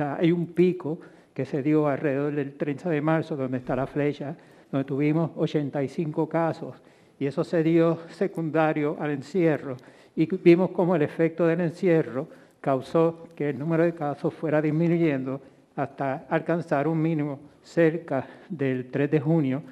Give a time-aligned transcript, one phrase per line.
[0.00, 0.98] hay un pico
[1.34, 4.36] que se dio alrededor del 30 de marzo, donde está la flecha,
[4.70, 6.76] donde tuvimos 85 casos,
[7.18, 9.76] y eso se dio secundario al encierro,
[10.16, 12.28] y vimos cómo el efecto del encierro
[12.60, 15.40] causó que el número de casos fuera disminuyendo
[15.76, 19.62] hasta alcanzar un mínimo cerca del 3 de junio,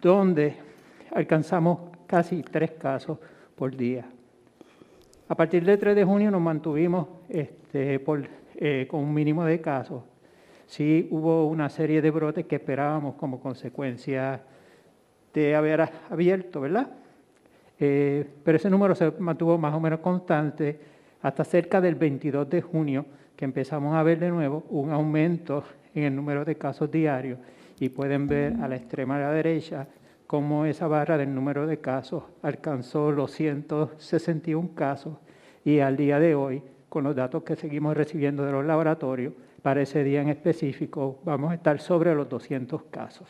[0.00, 0.56] donde
[1.14, 3.18] alcanzamos casi tres casos
[3.54, 4.06] por día.
[5.28, 7.98] A partir del 3 de junio nos mantuvimos este,
[8.58, 10.02] eh, con un mínimo de casos.
[10.66, 14.42] Sí hubo una serie de brotes que esperábamos como consecuencia
[15.32, 16.88] de haber abierto, ¿verdad?
[17.78, 20.78] Eh, pero ese número se mantuvo más o menos constante
[21.22, 23.06] hasta cerca del 22 de junio,
[23.36, 25.62] que empezamos a ver de nuevo un aumento
[25.94, 27.38] en el número de casos diarios.
[27.78, 29.86] Y pueden ver a la extrema derecha
[30.26, 35.18] cómo esa barra del número de casos alcanzó los 161 casos
[35.64, 36.62] y al día de hoy,
[36.96, 41.52] con los datos que seguimos recibiendo de los laboratorios, para ese día en específico vamos
[41.52, 43.28] a estar sobre los 200 casos.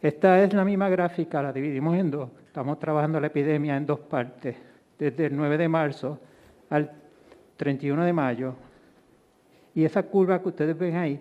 [0.00, 2.30] Esta es la misma gráfica, la dividimos en dos.
[2.46, 4.54] Estamos trabajando la epidemia en dos partes,
[4.96, 6.20] desde el 9 de marzo
[6.70, 6.88] al
[7.56, 8.54] 31 de mayo.
[9.74, 11.20] Y esa curva que ustedes ven ahí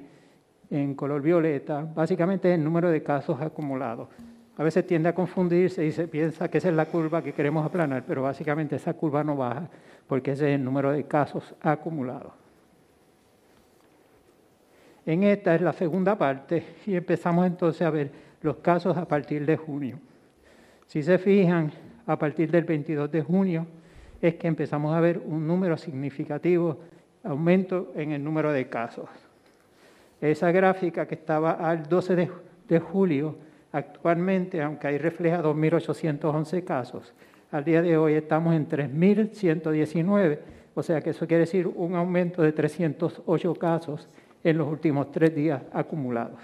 [0.69, 4.09] en color violeta, básicamente es el número de casos acumulados.
[4.57, 7.65] A veces tiende a confundirse y se piensa que esa es la curva que queremos
[7.65, 9.69] aplanar, pero básicamente esa curva no baja
[10.07, 12.33] porque ese es el número de casos acumulados.
[15.05, 19.45] En esta es la segunda parte y empezamos entonces a ver los casos a partir
[19.45, 19.99] de junio.
[20.87, 21.71] Si se fijan,
[22.07, 23.67] a partir del 22 de junio
[24.21, 26.79] es que empezamos a ver un número significativo,
[27.23, 29.09] aumento en el número de casos.
[30.19, 32.29] Esa gráfica que estaba al 12
[32.67, 33.35] de, julio,
[33.77, 37.13] actualmente, aunque ahí refleja 2.811 casos,
[37.51, 40.39] al día de hoy estamos en 3.119,
[40.75, 44.07] o sea que eso quiere decir un aumento de 308 casos
[44.43, 46.39] en los últimos tres días acumulados.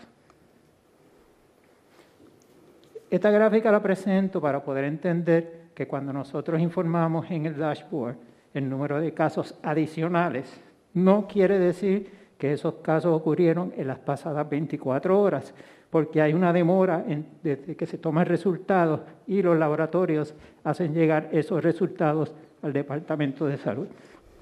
[3.09, 8.15] Esta gráfica la presento para poder entender que cuando nosotros informamos en el dashboard
[8.53, 10.61] el número de casos adicionales,
[10.93, 15.53] no quiere decir que esos casos ocurrieron en las pasadas 24 horas,
[15.93, 17.05] porque hay una demora
[17.43, 20.33] desde que se toma el resultado y los laboratorios
[20.63, 22.33] hacen llegar esos resultados
[22.63, 23.85] al Departamento de Salud.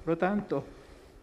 [0.02, 0.64] Por lo tanto,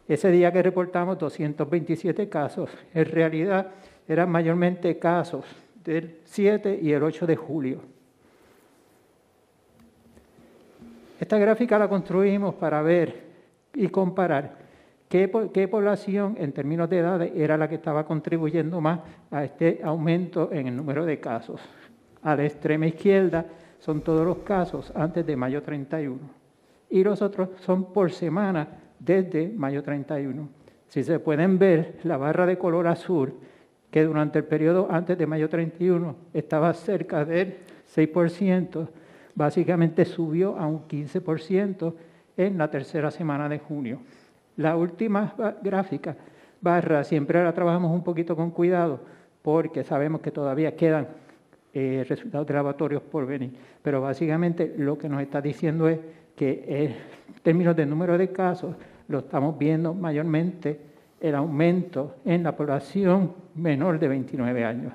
[0.07, 3.71] ese día que reportamos 227 casos, en realidad
[4.07, 5.45] eran mayormente casos
[5.83, 7.79] del 7 y el 8 de julio.
[11.19, 13.15] Esta gráfica la construimos para ver
[13.73, 14.59] y comparar
[15.09, 18.99] ¿Qué, población en términos de edad era la que estaba contribuyendo más
[19.31, 21.59] a este aumento en el número de casos?
[22.21, 23.43] A la extrema izquierda
[23.79, 26.19] son todos los casos antes de mayo 31
[26.91, 28.67] y los otros son por semana
[28.99, 30.47] desde mayo 31.
[30.87, 33.33] Si se pueden ver, la barra de color azul,
[33.89, 37.57] que durante el periodo antes de mayo 31 estaba cerca del
[37.95, 38.87] 6%,
[39.33, 41.95] básicamente subió a un 15%
[42.37, 44.01] en la tercera semana de junio.
[44.59, 45.33] La última
[45.63, 46.17] gráfica,
[46.59, 48.99] barra, siempre la trabajamos un poquito con cuidado
[49.41, 51.07] porque sabemos que todavía quedan
[51.73, 53.53] eh, resultados de laboratorios por venir.
[53.81, 55.99] Pero básicamente lo que nos está diciendo es
[56.35, 56.95] que en
[57.41, 58.75] términos de número de casos
[59.07, 60.77] lo estamos viendo mayormente
[61.21, 64.93] el aumento en la población menor de 29 años.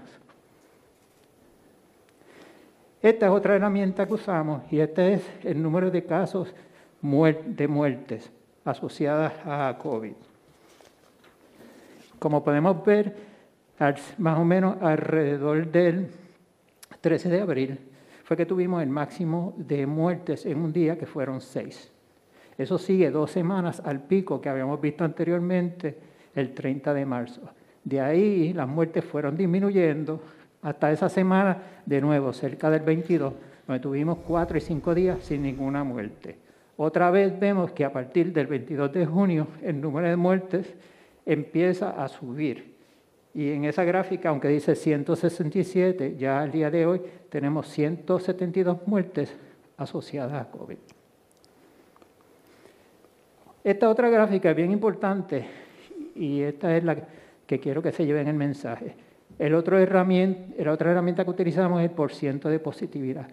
[3.01, 6.55] Esta es otra herramienta que usamos y este es el número de casos
[7.01, 8.31] de muertes
[8.65, 10.15] asociadas a COVID.
[12.19, 13.15] Como podemos ver,
[14.19, 16.09] más o menos alrededor del
[17.01, 17.79] 13 de abril
[18.25, 21.93] fue que tuvimos el máximo de muertes en un día, que fueron seis.
[22.57, 25.99] Eso sigue dos semanas al pico que habíamos visto anteriormente,
[26.35, 27.43] el 30 de marzo.
[27.83, 30.23] De ahí las muertes fueron disminuyendo
[30.63, 33.35] hasta esa semana, de nuevo, cerca del 22,
[33.67, 36.44] donde tuvimos cuatro y cinco días sin ninguna muerte.
[36.77, 40.75] Otra vez vemos que a partir del 22 de junio el número de muertes
[41.25, 42.75] empieza a subir.
[43.33, 49.35] Y en esa gráfica, aunque dice 167, ya al día de hoy tenemos 172 muertes
[49.77, 50.77] asociadas a COVID.
[53.63, 55.47] Esta otra gráfica es bien importante
[56.15, 56.97] y esta es la
[57.47, 58.95] que quiero que se lleve en el mensaje.
[59.39, 63.29] El otro herramienta, la otra herramienta que utilizamos es el porciento de positividad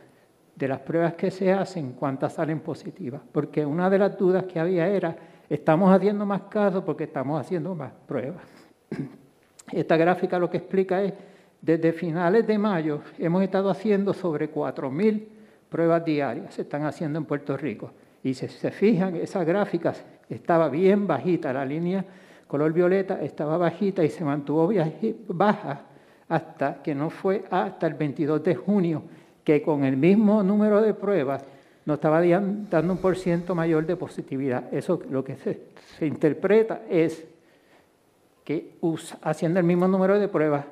[0.61, 3.19] de las pruebas que se hacen, cuántas salen positivas.
[3.31, 5.15] Porque una de las dudas que había era,
[5.49, 8.43] estamos haciendo más casos porque estamos haciendo más pruebas.
[9.71, 11.13] Esta gráfica lo que explica es,
[11.59, 15.23] desde finales de mayo hemos estado haciendo sobre 4.000
[15.67, 17.91] pruebas diarias, se están haciendo en Puerto Rico.
[18.23, 22.05] Y si se fijan, esas gráficas estaba bien bajita, la línea
[22.45, 24.71] color violeta estaba bajita y se mantuvo
[25.27, 25.85] baja
[26.27, 29.03] hasta que no fue hasta el 22 de junio,
[29.51, 31.43] que con el mismo número de pruebas
[31.85, 34.73] nos estaba dando un por ciento mayor de positividad.
[34.73, 37.27] Eso lo que se, interpreta es
[38.45, 38.77] que
[39.21, 40.65] haciendo el mismo número de pruebas,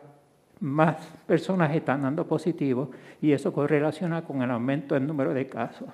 [0.61, 0.95] más
[1.25, 2.91] personas están dando positivo
[3.21, 5.89] y eso correlaciona con el aumento del número de casos.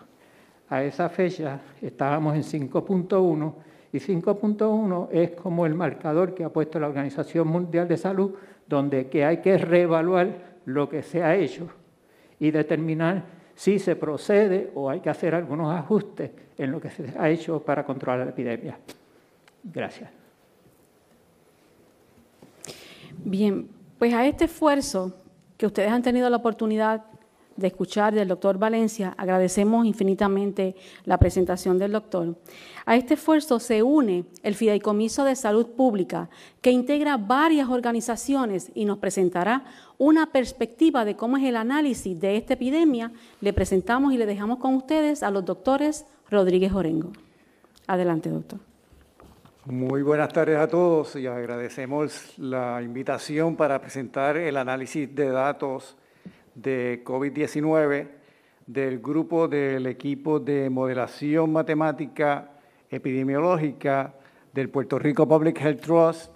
[0.70, 3.54] A esa fecha estábamos en 5.1
[3.94, 8.36] y 5.1 es como el marcador que ha puesto la Organización Mundial de Salud,
[8.68, 11.70] donde que hay que reevaluar lo que se ha hecho
[12.46, 13.24] y determinar
[13.56, 17.60] si se procede o hay que hacer algunos ajustes en lo que se ha hecho
[17.60, 18.78] para controlar la epidemia.
[19.64, 20.12] Gracias.
[23.24, 25.16] Bien, pues a este esfuerzo
[25.58, 27.06] que ustedes han tenido la oportunidad
[27.56, 30.76] de escuchar del doctor Valencia, agradecemos infinitamente
[31.06, 32.36] la presentación del doctor.
[32.86, 36.30] A este esfuerzo se une el Fideicomiso de Salud Pública,
[36.62, 39.64] que integra varias organizaciones y nos presentará
[39.98, 43.12] una perspectiva de cómo es el análisis de esta epidemia.
[43.42, 47.12] Le presentamos y le dejamos con ustedes a los doctores Rodríguez Orengo.
[47.88, 48.60] Adelante, doctor.
[49.66, 55.98] Muy buenas tardes a todos y agradecemos la invitación para presentar el análisis de datos
[56.54, 58.08] de COVID-19
[58.68, 62.52] del grupo del equipo de modelación matemática
[62.90, 64.14] epidemiológica
[64.54, 66.35] del Puerto Rico Public Health Trust,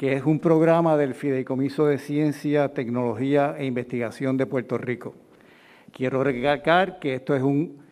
[0.00, 5.14] que es un programa del Fideicomiso de Ciencia, Tecnología e Investigación de Puerto Rico.
[5.92, 7.82] Quiero recalcar que esto es un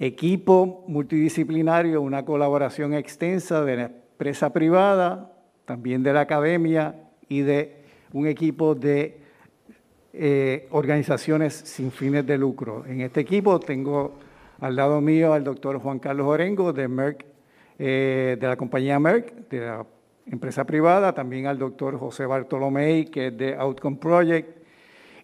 [0.00, 5.30] equipo multidisciplinario, una colaboración extensa de la empresa privada,
[5.64, 6.96] también de la academia
[7.28, 7.76] y de
[8.12, 9.20] un equipo de
[10.14, 12.84] eh, organizaciones sin fines de lucro.
[12.88, 14.18] En este equipo tengo
[14.58, 17.24] al lado mío al doctor Juan Carlos Orengo de Merck,
[17.78, 19.86] eh, de la compañía Merck, de la
[20.26, 24.62] empresa privada, también al doctor José Bartolomé, que es de Outcome Project,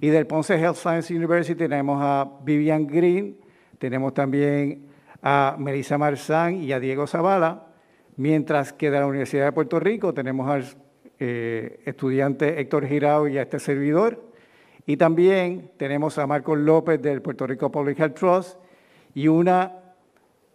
[0.01, 3.37] y del Ponce Health Science University tenemos a Vivian Green,
[3.79, 4.87] tenemos también
[5.23, 7.67] a Melissa Marzán y a Diego Zavala,
[8.17, 10.65] mientras que de la Universidad de Puerto Rico tenemos al
[11.19, 14.25] eh, estudiante Héctor Girao y a este servidor,
[14.87, 18.59] y también tenemos a Marcos López del Puerto Rico Public Health Trust
[19.15, 19.73] y una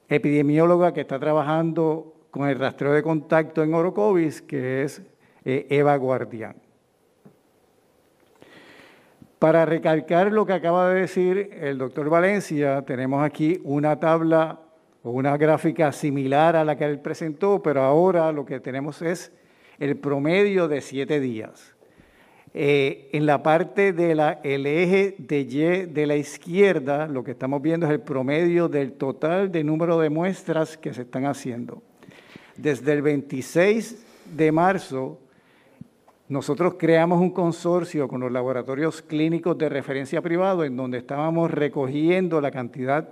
[0.09, 5.03] epidemióloga que está trabajando con el rastreo de contacto en Orocovis, que es
[5.45, 6.55] eh, Eva Guardián.
[9.37, 14.59] Para recalcar lo que acaba de decir el doctor Valencia, tenemos aquí una tabla
[15.03, 19.31] o una gráfica similar a la que él presentó, pero ahora lo que tenemos es
[19.77, 21.75] el promedio de siete días.
[22.55, 24.19] Eh, en la parte del
[24.65, 29.51] eje de Y de la izquierda, lo que estamos viendo es el promedio del total
[29.51, 31.83] de número de muestras que se están haciendo.
[32.57, 34.05] Desde el 26
[34.35, 35.19] de marzo,
[36.29, 42.39] nosotros creamos un consorcio con los laboratorios clínicos de referencia privado en donde estábamos recogiendo
[42.41, 43.09] la cantidad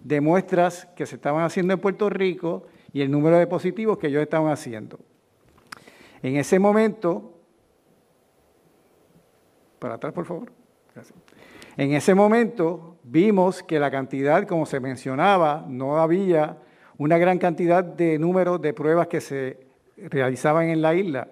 [0.00, 4.06] de muestras que se estaban haciendo en Puerto Rico y el número de positivos que
[4.06, 4.98] ellos estaban haciendo.
[6.22, 7.34] En ese momento,
[9.78, 10.52] para atrás por favor,
[11.76, 16.56] En ese momento vimos que la cantidad, como se mencionaba, no había
[16.98, 19.58] una gran cantidad de números de pruebas que se
[19.96, 21.28] realizaban en la isla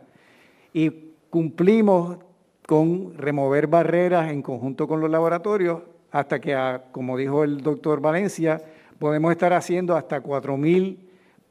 [0.73, 0.91] y
[1.31, 2.19] cumplimos
[2.67, 8.63] con remover barreras en conjunto con los laboratorios hasta que, como dijo el doctor Valencia,
[8.99, 10.97] podemos estar haciendo hasta 4.000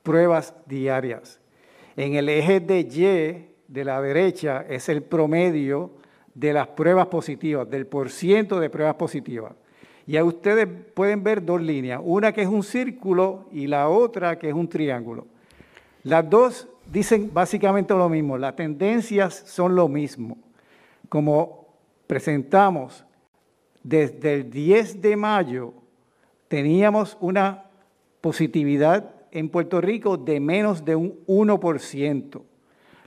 [0.03, 1.39] pruebas diarias.
[1.97, 5.91] En el eje de Y de la derecha es el promedio
[6.33, 9.53] de las pruebas positivas, del porciento de pruebas positivas.
[10.11, 14.37] Y ahí ustedes pueden ver dos líneas, una que es un círculo y la otra
[14.37, 15.25] que es un triángulo.
[16.03, 20.37] Las dos dicen básicamente lo mismo, las tendencias son lo mismo.
[21.07, 21.65] Como
[22.07, 23.05] presentamos
[23.83, 25.73] desde el 10 de mayo
[26.49, 27.67] teníamos una
[28.19, 32.41] positividad en Puerto Rico de menos de un 1%.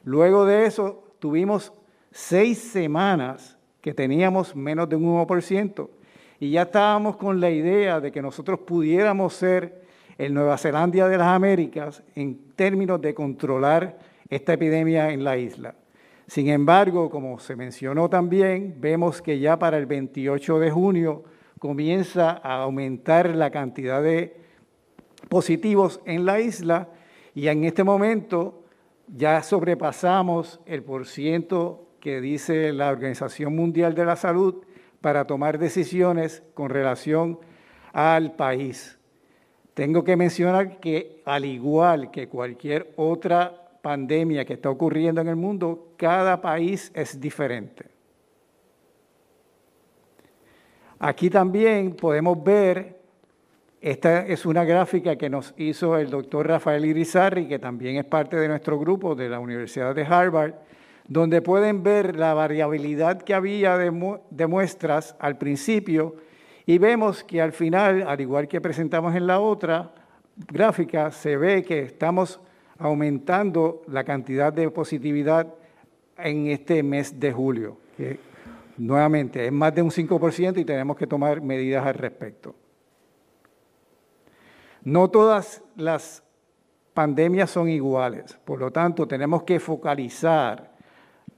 [0.05, 1.71] Luego de eso tuvimos
[2.11, 5.91] seis semanas que teníamos menos de un 1%
[6.45, 9.81] y ya estábamos con la idea de que nosotros pudiéramos ser
[10.19, 13.99] el Nueva Zelanda de las Américas en términos de controlar
[14.29, 15.75] esta epidemia en la isla.
[16.27, 21.25] Sin embargo, como se mencionó también, vemos que ya para el 28 de junio
[21.59, 24.37] comienza a aumentar la cantidad de
[25.31, 26.91] positivos en la isla
[27.35, 28.65] y en este momento
[29.09, 34.57] ya sobrepasamos el porciento que dice la Organización Mundial de la Salud
[35.05, 37.39] para tomar decisiones con relación
[37.93, 38.99] al país.
[39.75, 45.37] Tengo que mencionar que al igual que cualquier otra pandemia que está ocurriendo en el
[45.37, 47.85] mundo, cada país es diferente.
[50.99, 52.99] Aquí también podemos ver,
[53.83, 58.37] esta es una gráfica que nos hizo el doctor Rafael Irizarri, que también es parte
[58.37, 60.55] de nuestro grupo de la Universidad de Harvard,
[61.07, 66.17] donde pueden ver la variabilidad que había de, muestras al principio
[66.67, 69.93] y vemos que al final, al igual que presentamos en la otra
[70.49, 72.41] gráfica, se ve que estamos
[72.79, 75.55] aumentando la cantidad de positividad
[76.17, 78.19] en este mes de julio, que
[78.79, 82.55] nuevamente es más de un 5% y tenemos que tomar medidas al respecto.
[84.83, 86.23] No todas las
[86.95, 90.74] pandemias son iguales, por lo tanto tenemos que focalizar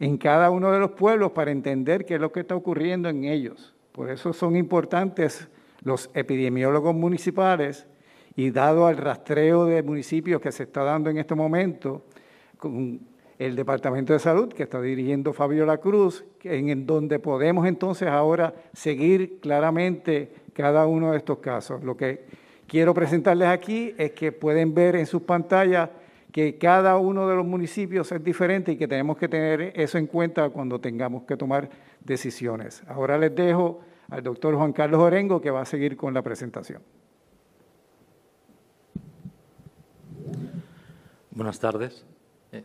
[0.00, 3.25] en cada uno de los pueblos para entender qué es lo que está ocurriendo en
[3.25, 3.75] ellos.
[3.93, 5.49] Por eso son importantes
[5.83, 7.87] los epidemiólogos municipales
[8.35, 12.05] y dado al rastreo de municipios que se está dando en este momento,
[12.59, 13.00] con
[13.38, 19.41] el Departamento de Salud que está dirigiendo Fabiola Cruz, en donde podemos entonces ahora seguir
[19.41, 21.83] claramente cada uno de estos casos.
[21.83, 22.25] Lo que
[22.67, 25.91] quiero presentarles aquí es que pueden ver en sus pantallas
[26.37, 30.07] que cada uno de los municipios es diferente y que tenemos que tener eso en
[30.07, 32.83] cuenta cuando tengamos que tomar decisiones.
[32.88, 36.83] Ahora les dejo al doctor Juan Carlos Orengo que va a seguir con la presentación.
[41.31, 42.05] Buenas tardes.
[42.52, 42.62] Eh,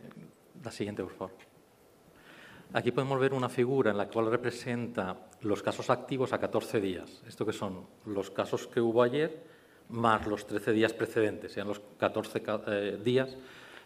[0.62, 1.34] la siguiente, por favor.
[2.74, 7.22] Aquí podemos ver una figura en la cual representa los casos activos a 14 días.
[7.26, 9.50] Esto que son los casos que hubo ayer
[9.88, 13.36] más los 13 días precedentes, sean los 14 eh, días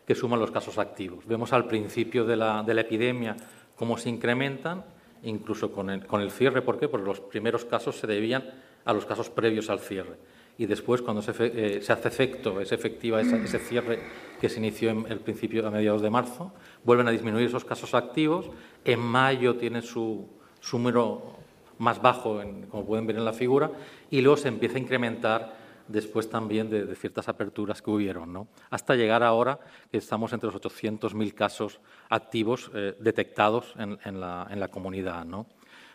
[0.06, 1.26] que suman los casos activos.
[1.26, 3.36] Vemos al principio de la, epidemia
[3.74, 4.84] cómo se incrementan,
[5.22, 6.62] incluso con el, cierre.
[6.62, 6.88] ¿Por qué?
[6.88, 8.44] Porque los primeros casos se debían
[8.84, 10.16] a los casos previos al cierre
[10.58, 14.00] y después, cuando se, eh, hace efecto, es efectiva ese cierre
[14.40, 17.94] que se inició en el principio a mediados de marzo, vuelven a disminuir esos casos
[17.94, 18.50] activos.
[18.84, 20.26] En mayo tiene su,
[20.72, 21.36] número
[21.78, 23.70] más bajo, como pueden ver en la figura,
[24.10, 28.48] y luego se empieza a incrementar después también de, ciertas aperturas que hubieron, ¿no?
[28.70, 29.58] hasta llegar ahora
[29.90, 35.24] que estamos entre los 800.000 casos activos eh, detectados en, la, comunidad.
[35.24, 35.46] ¿no?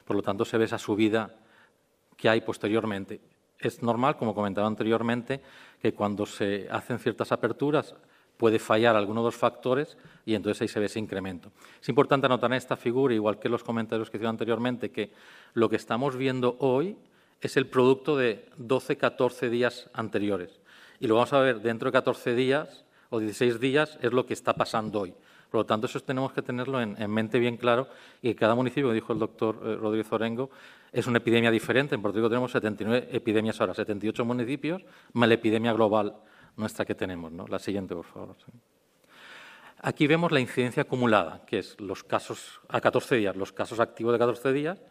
[0.06, 1.36] Por lo tanto, se ve esa subida
[2.18, 3.22] que hay posteriormente
[3.62, 5.42] es normal, como comentaba anteriormente,
[5.82, 7.96] que cuando se hacen ciertas aperturas
[8.38, 11.52] puede fallar alguno de los factores y entonces ahí se ve ese incremento.
[11.80, 15.12] Es importante anotar en esta figura, igual que los comentarios que hice anteriormente, que
[15.54, 16.98] lo que estamos viendo hoy
[17.42, 20.62] es el producto de 12, 14 días anteriores.
[21.00, 24.34] Y lo vamos a ver dentro de 14 días o 16 días es lo que
[24.34, 25.14] está pasando hoy.
[25.50, 27.90] Por lo tanto, eso tenemos que tenerlo en, mente bien claro
[28.22, 30.50] y cada municipio, dijo el doctor eh, Rodríguez Orengo,
[30.94, 31.94] es una epidemia diferente.
[31.94, 34.82] En Puerto Rico tenemos 79 epidemias ahora, 78 municipios,
[35.12, 36.16] más la epidemia global
[36.56, 37.34] nuestra que tenemos.
[37.34, 37.48] ¿no?
[37.48, 38.36] La siguiente, por favor.
[39.82, 44.14] Aquí vemos la incidencia acumulada, que es los casos a 14 días, los casos activos
[44.14, 44.82] de 14 días,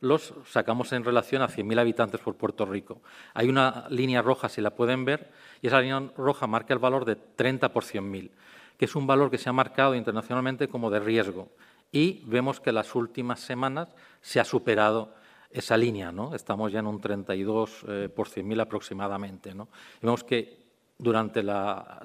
[0.00, 3.00] los sacamos en relación a 100.000 habitantes por Puerto Rico.
[3.32, 5.30] Hay una línea roja, si la pueden ver,
[5.62, 8.30] y esa línea roja marca el valor de 30 por 100.000
[8.76, 11.48] que es un valor que se ha marcado internacionalmente como de riesgo.
[11.92, 13.88] Y vemos que las últimas semanas
[14.20, 15.14] se ha superado
[15.50, 16.34] esa línea, ¿no?
[16.34, 19.68] Estamos ya en un 32 eh, por 100.000 aproximadamente, ¿no?
[20.02, 20.64] Y vemos que
[20.98, 21.42] durante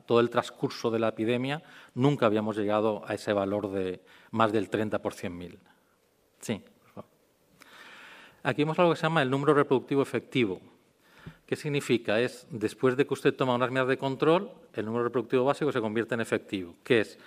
[0.06, 1.64] todo el transcurso de la epidemia
[1.96, 5.58] nunca habíamos llegado a ese valor de más del 30 por 100.000.
[6.40, 6.64] Sí.
[8.44, 10.62] Aquí vemos algo que se llama el número reproductivo efectivo.
[11.46, 12.20] ¿Qué significa?
[12.20, 15.82] Es después de que usted toma unas medidas de control, el número reproductivo básico se
[15.82, 17.18] convierte en efectivo, que es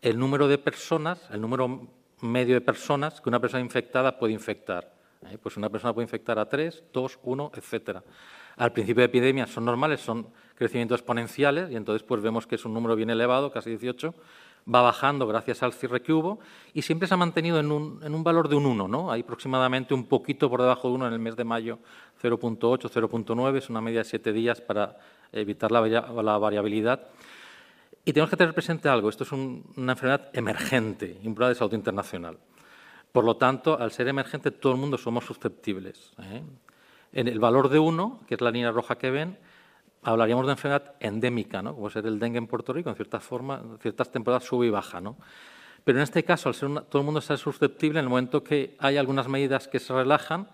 [0.00, 1.88] el número de personas, el número
[2.20, 4.94] medio de personas que una persona infectada puede infectar.
[5.28, 5.36] ¿eh?
[5.42, 8.02] Pues una persona puede infectar a tres, dos, uno, etcétera.
[8.56, 12.64] Al principio de epidemia son normales, son crecimientos exponenciales y entonces pues vemos que es
[12.64, 14.14] un número bien elevado, casi 18,
[14.72, 16.38] va bajando gracias al cierre que hubo
[16.72, 19.10] y siempre se ha mantenido en un, valor de un 1, ¿no?
[19.10, 21.78] Hay aproximadamente un poquito por debajo de 1 en el mes de mayo,
[22.22, 24.96] 0.8, 0.9, es una media de 7 días para
[25.32, 25.80] evitar la,
[26.38, 27.08] variabilidad.
[28.04, 32.38] Y tenemos que tener presente algo, esto es una enfermedad emergente, un de salud internacional.
[33.12, 36.12] Por lo tanto, al ser emergente, todo el mundo somos susceptibles.
[36.18, 36.42] ¿eh?
[37.12, 39.38] En el valor de 1, que es la línea roja que ven,
[40.02, 41.74] hablaríamos de enfermedad endémica, ¿no?
[41.74, 44.70] como ser el dengue en Puerto Rico, en ciertas formas, en ciertas temporadas sube y
[44.70, 45.00] baja.
[45.00, 45.16] ¿no?
[45.84, 48.76] Pero en este caso, al ser todo el mundo está susceptible, en el momento que
[48.78, 50.48] hay algunas medidas que se relajan,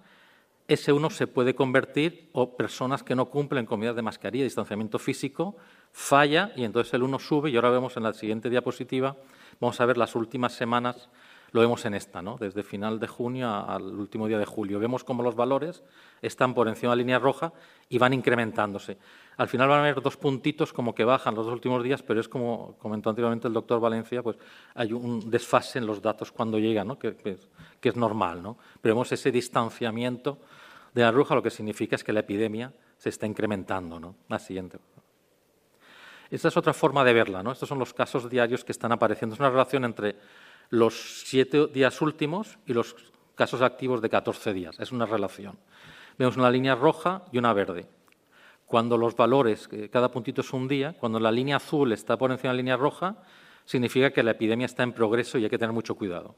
[0.69, 4.99] ese uno se puede convertir, o personas que no cumplen con medidas de mascarilla, distanciamiento
[4.99, 5.57] físico,
[5.93, 7.51] falla y entonces el uno sube.
[7.51, 9.17] Y ahora vemos en la siguiente diapositiva,
[9.61, 11.09] vamos a ver las últimas semanas
[11.53, 12.37] lo vemos en esta, ¿no?
[12.39, 14.79] desde final de junio al último día de julio.
[14.79, 15.83] Vemos cómo los valores
[16.21, 17.53] están por encima de la línea roja
[17.89, 18.99] y van incrementándose.
[19.39, 22.21] Al final van a haber dos puntitos como que bajan los dos últimos días, pero
[22.21, 24.37] es como comentó anteriormente el doctor Valencia, pues
[24.75, 26.99] hay un desfase en los datos cuando llegan, ¿no?
[26.99, 27.15] que,
[27.81, 28.43] es normal.
[28.43, 28.59] ¿no?
[28.81, 30.39] Pero vemos ese distanciamiento
[30.93, 34.01] de la roja, lo que significa es que la epidemia se está incrementando.
[34.01, 34.17] ¿no?
[34.29, 34.81] La siguiente.
[36.33, 37.41] Esta es otra forma de verla.
[37.41, 37.53] ¿no?
[37.53, 39.35] Estos son los casos diarios que están apareciendo.
[39.35, 40.17] Es una relación entre
[40.71, 42.97] los siete días últimos y los
[43.37, 44.81] casos activos de 14 días.
[44.81, 45.57] Es una relación.
[46.19, 47.87] Vemos una línea roja y una verde.
[48.69, 52.51] Cuando los valores, cada puntito es un día, cuando la línea azul está por encima
[52.51, 53.17] de la línea roja,
[53.65, 56.35] significa que la epidemia está en progreso y hay que tener mucho cuidado.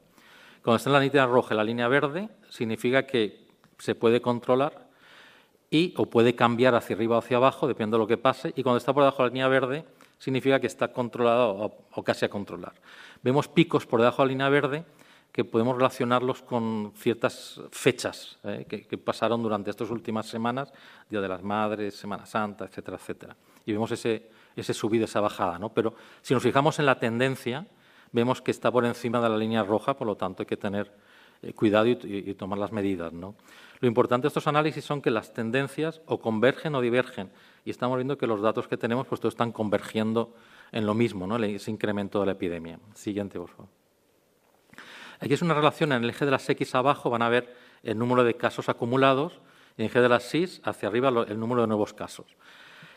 [0.63, 3.47] Cuando está en la línea roja la línea verde, significa que
[3.79, 4.87] se puede controlar
[5.69, 8.63] y o puede cambiar hacia arriba o hacia abajo, depende de lo que pase, y
[8.63, 9.85] cuando está por debajo de la línea verde,
[10.17, 12.73] significa que está controlado o, casi a controlar.
[13.23, 14.85] Vemos picos por debajo de la línea verde
[15.31, 20.73] que podemos relacionarlos con ciertas fechas eh, que, pasaron durante estas últimas semanas,
[21.09, 23.35] Día de las Madres, Semana Santa, etcétera, etcétera.
[23.65, 25.57] Y vemos ese, ese subida, esa bajada.
[25.57, 25.69] ¿no?
[25.69, 27.65] Pero si nos fijamos en la tendencia,
[28.11, 30.91] vemos que está por encima de la línea roja, por lo tanto hay que tener
[31.41, 33.13] eh, cuidado y, y, tomar las medidas.
[33.13, 33.35] ¿no?
[33.79, 37.31] Lo importante de estos análisis son que las tendencias o convergen o divergen.
[37.63, 40.33] Y estamos viendo que los datos que tenemos pues todos están convergiendo
[40.73, 41.37] en lo mismo, ¿no?
[41.37, 42.79] ese incremento de la epidemia.
[42.95, 43.80] Siguiente, por favor.
[45.21, 47.95] Aquí es una relación en el eje de las X abajo, van a ver el
[47.95, 49.33] número de casos acumulados
[49.77, 52.25] y en el eje de las Y hacia arriba el número de nuevos casos.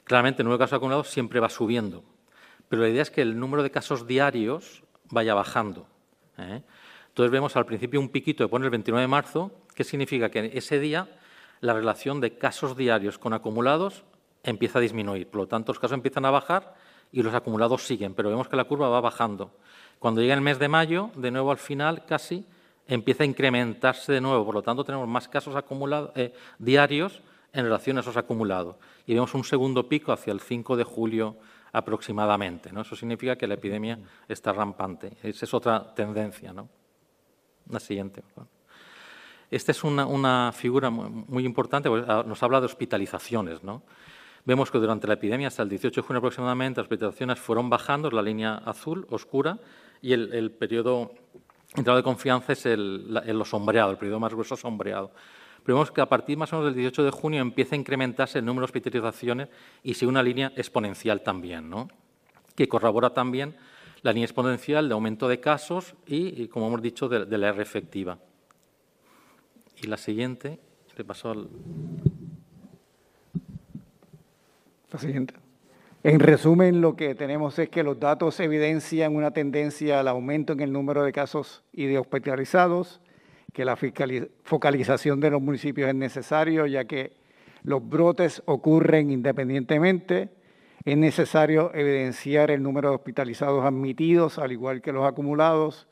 [0.04, 2.02] Claramente el número de casos acumulados siempre va subiendo,
[2.70, 5.86] pero la idea es que el número de casos diarios vaya bajando.
[6.38, 6.62] ¿eh?
[7.08, 10.50] Entonces vemos al principio un piquito que pone el 29 de marzo, que significa que
[10.54, 11.08] ese día
[11.60, 14.02] la relación de casos diarios con acumulados
[14.42, 15.28] empieza a disminuir.
[15.28, 16.74] Por lo tanto, los casos empiezan a bajar
[17.12, 19.52] y los acumulados siguen, pero vemos que la curva va bajando.
[19.98, 22.44] Cuando llega el mes de mayo, de nuevo al final casi
[22.86, 24.44] empieza a incrementarse de nuevo.
[24.44, 27.22] Por lo tanto, tenemos más casos acumulados, eh, diarios
[27.52, 28.76] en relación a esos acumulados.
[29.06, 31.36] Y vemos un segundo pico hacia el 5 de julio
[31.72, 32.70] aproximadamente.
[32.78, 33.98] Eso significa que la epidemia
[34.28, 35.16] está rampante.
[35.22, 36.54] Esa es otra tendencia.
[37.70, 38.22] La siguiente.
[39.50, 43.62] Esta es una, figura muy, importante, pues, ah, nos habla de hospitalizaciones.
[43.62, 43.82] ¿no?
[44.44, 48.10] Vemos que durante la epidemia, hasta el 18 de junio aproximadamente, las hospitalizaciones fueron bajando,
[48.10, 49.58] la línea azul, oscura,
[50.04, 51.12] y el, periodo
[51.74, 55.12] entrado de confianza es el, el, sombreado, el periodo más grueso sombreado.
[55.62, 58.38] Pero vemos que a partir más o menos del 18 de junio empieza a incrementarse
[58.38, 59.48] el número de hospitalizaciones
[59.82, 61.88] y sigue una línea exponencial también, ¿no?
[62.54, 63.56] que corrobora también
[64.02, 68.18] la línea exponencial de aumento de casos y, como hemos dicho, de, la R efectiva.
[69.82, 70.60] Y la siguiente,
[70.98, 71.48] le paso al...
[74.92, 75.43] La siguiente.
[76.06, 80.60] En resumen, lo que tenemos es que los datos evidencian una tendencia al aumento en
[80.60, 83.00] el número de casos y de hospitalizados,
[83.54, 83.78] que la
[84.42, 87.12] focalización de los municipios es necesario, ya que
[87.62, 90.28] los brotes ocurren independientemente
[90.84, 95.88] es necesario evidenciar el número de hospitalizados admitidos, al igual que los acumulados,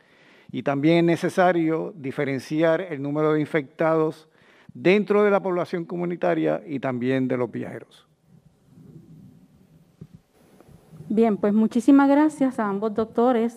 [0.50, 4.28] y también es necesario diferenciar el número de infectados
[4.74, 8.11] dentro de la población comunitaria y también de los viajeros.
[11.14, 13.56] Bien, pues muchísimas gracias a ambos doctores,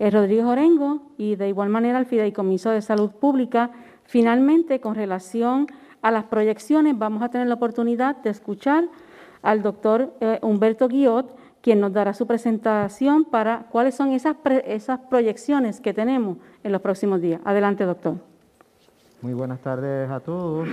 [0.00, 3.70] eh, Rodríguez Orengo y de igual manera al Fideicomiso de Salud Pública.
[4.06, 5.68] Finalmente, con relación
[6.02, 8.88] a las proyecciones, vamos a tener la oportunidad de escuchar
[9.42, 14.98] al doctor eh, Humberto Guiot, quien nos dará su presentación para cuáles son esas, esas
[14.98, 17.40] proyecciones que tenemos en los próximos días.
[17.44, 18.16] Adelante, doctor.
[19.22, 20.68] Muy buenas tardes a todos.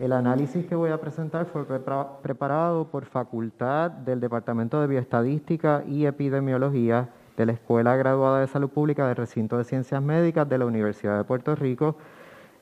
[0.00, 6.06] El análisis que voy a presentar fue preparado por facultad del Departamento de Bioestadística y
[6.06, 10.64] Epidemiología de la Escuela Graduada de Salud Pública del Recinto de Ciencias Médicas de la
[10.64, 11.96] Universidad de Puerto Rico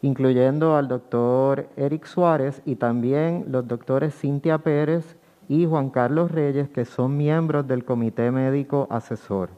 [0.02, 5.16] incluyendo al doctor Eric Suárez y también los doctores Cintia Pérez
[5.48, 9.50] y Juan Carlos Reyes, que son miembros del Comité Médico Asesor.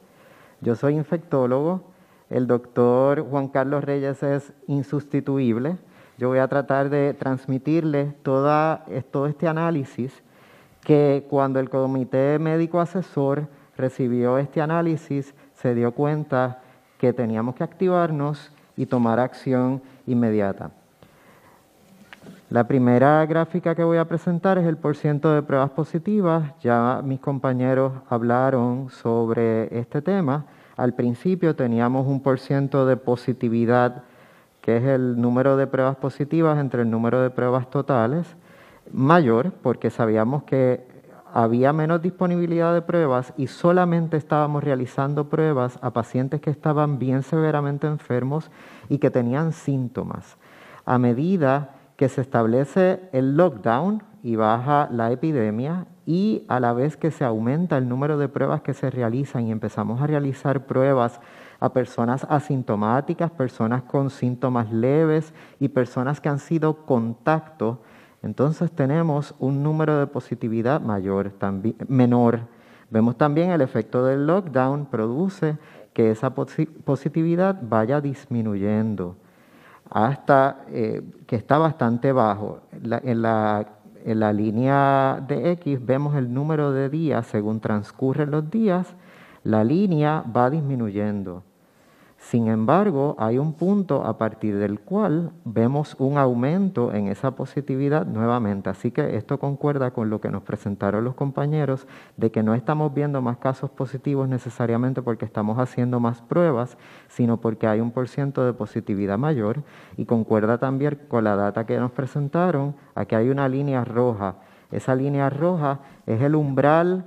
[0.60, 1.82] Yo soy infectólogo,
[2.28, 5.78] el doctor Juan Carlos Reyes es insustituible.
[6.20, 10.12] Yo voy a tratar de transmitirles toda, todo este análisis
[10.82, 16.60] que cuando el Comité Médico Asesor recibió este análisis se dio cuenta
[16.98, 20.72] que teníamos que activarnos y tomar acción inmediata.
[22.50, 26.52] La primera gráfica que voy a presentar es el porciento de pruebas positivas.
[26.60, 30.44] Ya mis compañeros hablaron sobre este tema.
[30.76, 34.02] Al principio teníamos un porciento de positividad,
[34.60, 38.36] que es el número de pruebas positivas entre el número de pruebas totales,
[38.92, 40.86] mayor, porque sabíamos que
[41.32, 47.22] había menos disponibilidad de pruebas y solamente estábamos realizando pruebas a pacientes que estaban bien
[47.22, 48.50] severamente enfermos
[48.88, 50.36] y que tenían síntomas.
[50.84, 56.96] A medida que se establece el lockdown y baja la epidemia y a la vez
[56.96, 61.20] que se aumenta el número de pruebas que se realizan y empezamos a realizar pruebas
[61.60, 67.82] a personas asintomáticas, personas con síntomas leves y personas que han sido contacto,
[68.22, 72.40] entonces tenemos un número de positividad mayor, también, menor.
[72.90, 75.58] Vemos también el efecto del lockdown produce
[75.92, 79.16] que esa positividad vaya disminuyendo
[79.90, 82.60] hasta eh, que está bastante bajo.
[82.72, 83.66] en, la,
[84.04, 88.94] en la línea de X vemos el número de días según transcurren los días,
[89.42, 91.42] la línea va disminuyendo.
[92.20, 98.04] Sin embargo, hay un punto a partir del cual vemos un aumento en esa positividad
[98.04, 98.68] nuevamente.
[98.68, 102.92] Así que esto concuerda con lo que nos presentaron los compañeros de que no estamos
[102.92, 106.76] viendo más casos positivos necesariamente porque estamos haciendo más pruebas,
[107.08, 109.64] sino porque hay un porciento de positividad mayor.
[109.96, 112.76] Y concuerda también con la data que nos presentaron.
[112.94, 114.36] Aquí hay una línea roja.
[114.70, 117.06] Esa línea roja es el umbral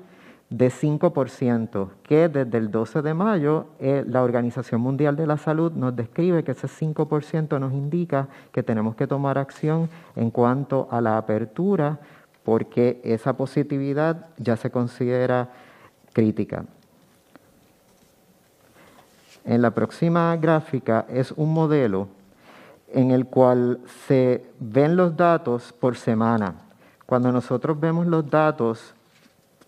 [0.53, 5.71] de 5%, que desde el 12 de mayo eh, la Organización Mundial de la Salud
[5.71, 11.01] nos describe que ese 5% nos indica que tenemos que tomar acción en cuanto a
[11.01, 11.97] la apertura,
[12.43, 15.49] porque esa positividad ya se considera
[16.13, 16.65] crítica.
[19.45, 22.09] En la próxima gráfica es un modelo
[22.89, 26.53] en el cual se ven los datos por semana.
[27.07, 28.93] Cuando nosotros vemos los datos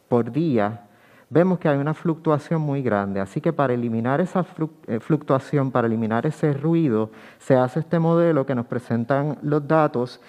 [0.07, 0.85] por día,
[1.29, 3.19] vemos que hay una fluctuación muy grande.
[3.19, 4.45] Así que para eliminar esa
[4.87, 10.21] eh, fluctuación, para eliminar ese ruido, se hace este modelo que nos presentan los datos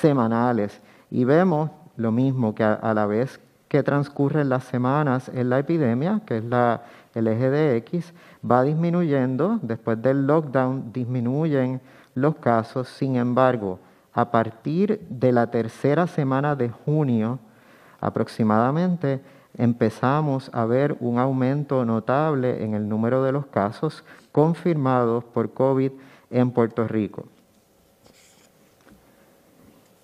[0.00, 0.80] semanales.
[1.10, 6.22] Y vemos lo mismo que a, la vez que transcurren las semanas en la epidemia,
[6.26, 6.82] que es la,
[7.14, 8.12] el eje de X,
[8.48, 9.58] va disminuyendo.
[9.62, 11.80] Después del lockdown disminuyen
[12.14, 12.88] los casos.
[12.88, 13.78] Sin embargo,
[14.12, 17.38] a partir de la tercera semana de junio,
[18.04, 19.22] aproximadamente
[19.56, 25.90] empezamos a ver un aumento notable en el número de los casos confirmados por COVID
[26.30, 27.24] en Puerto Rico.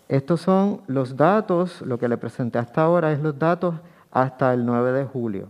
[0.09, 3.75] Estos son los datos, lo que le presenté hasta ahora es los datos
[4.11, 5.49] hasta el 9 de julio.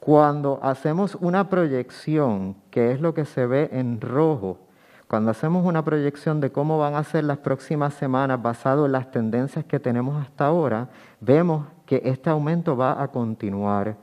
[0.00, 4.58] Cuando hacemos una proyección, que es lo que se ve en rojo,
[5.08, 9.10] cuando hacemos una proyección de cómo van a ser las próximas semanas basado en las
[9.10, 10.88] tendencias que tenemos hasta ahora,
[11.20, 13.96] vemos que este aumento va a continuar.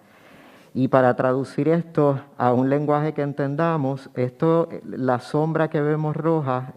[0.73, 6.73] Y para traducir esto a un lenguaje que entendamos, esto, la sombra que vemos roja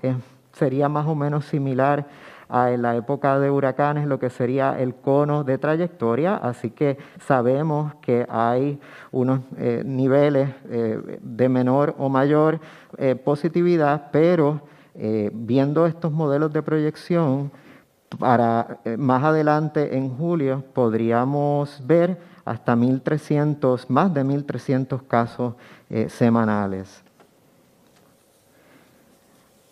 [0.52, 2.06] sería más o menos similar
[2.50, 7.94] en la época de huracanes lo que sería el cono de trayectoria, así que sabemos
[7.96, 8.78] que hay
[9.10, 12.60] unos eh, niveles eh, de menor o mayor
[12.98, 14.60] eh, positividad, pero
[15.30, 17.52] viendo estos modelos de proyección,
[18.18, 25.52] para más adelante en julio podríamos ver hasta 1.300, más de 1.300 casos
[26.08, 27.04] semanales.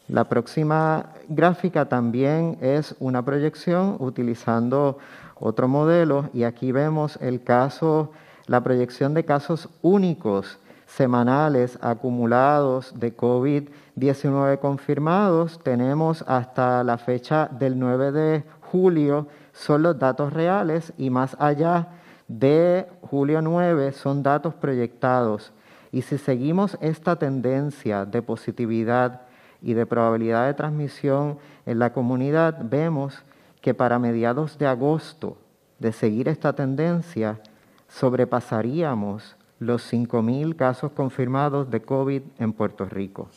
[0.09, 4.99] La próxima gráfica también es una proyección utilizando
[5.37, 8.13] otro modelo y aquí vemos el caso,
[8.47, 15.59] la proyección de casos únicos semanales acumulados de COVID-19 confirmados.
[15.63, 21.89] Tenemos hasta la fecha del 9 de julio, son los datos reales y más allá
[22.29, 25.51] de julio 9 son datos proyectados.
[25.93, 29.23] Y si seguimos esta tendencia de positividad
[29.63, 33.25] y de probabilidad de transmisión en la comunidad, vemos
[33.61, 35.39] que para mediados de agosto
[35.79, 37.41] de seguir esta tendencia,
[37.89, 43.29] sobrepasaríamos los 5.000 casos confirmados de COVID en Puerto Rico.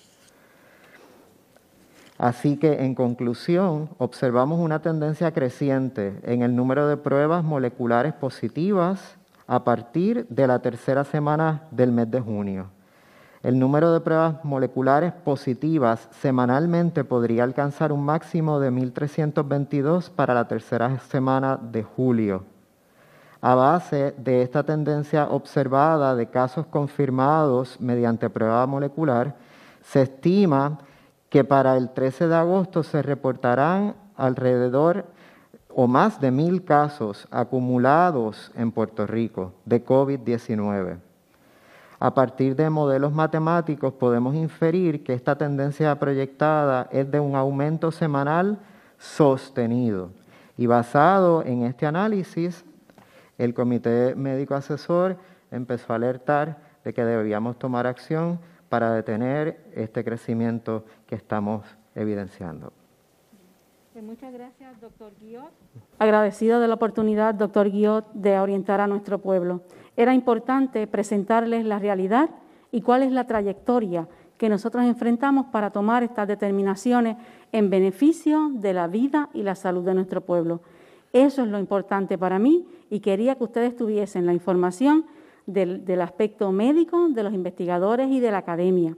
[2.17, 9.17] Así que, en conclusión, observamos una tendencia creciente en el número de pruebas moleculares positivas
[9.45, 12.76] a partir de la tercera semana del mes de junio.
[13.43, 20.47] El número de pruebas moleculares positivas semanalmente podría alcanzar un máximo de 1.322 para la
[20.47, 22.43] tercera semana de julio.
[23.41, 29.36] A base de esta tendencia observada de casos confirmados mediante prueba molecular,
[29.84, 30.80] se estima
[31.30, 35.06] que para el 13 de agosto se reportarán alrededor
[35.69, 41.07] o más de mil casos acumulados en Puerto Rico de COVID-19.
[41.99, 47.91] A partir de modelos matemáticos podemos inferir que esta tendencia proyectada es de un aumento
[47.91, 48.60] semanal
[48.99, 50.12] sostenido.
[50.57, 52.63] Y basado en este análisis,
[53.38, 55.17] El comité médico asesor
[55.51, 61.63] empezó a alertar de que debíamos tomar acción para detener este crecimiento que estamos
[61.95, 62.73] evidenciando.
[64.01, 65.49] Muchas gracias, doctor Guiot.
[65.97, 69.62] Agradecido de la oportunidad, doctor Guiot, de orientar a nuestro pueblo.
[69.95, 72.29] Era importante presentarles la realidad
[72.71, 74.07] y cuál es la trayectoria
[74.38, 77.17] que nosotros enfrentamos para tomar estas determinaciones
[77.51, 80.62] en beneficio de la vida y la salud de nuestro pueblo.
[81.12, 85.05] Eso es lo importante para mí y quería que ustedes tuviesen la información
[85.47, 88.95] del, del, aspecto médico, de los investigadores y de la academia.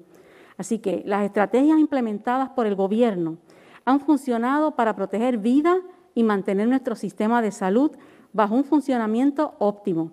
[0.57, 3.37] Así que las estrategias implementadas por el gobierno
[3.85, 5.79] han funcionado para proteger vida
[6.15, 7.91] y mantener nuestro sistema de salud
[8.33, 10.11] bajo un funcionamiento óptimo.